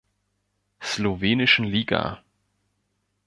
[0.81, 2.23] Slowenischen Liga.